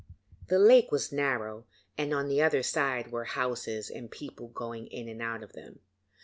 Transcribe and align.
The 0.47 0.57
lake 0.57 0.91
was 0.91 1.11
narrow, 1.11 1.65
and 1.95 2.11
on 2.11 2.27
the 2.27 2.41
other 2.41 2.63
side 2.63 3.11
were 3.11 3.25
houses 3.25 3.87
and 3.91 4.09
people 4.09 4.47
going 4.47 4.87
in 4.87 5.07
and 5.07 5.21
out 5.21 5.43
of 5.43 5.53
them. 5.53 5.77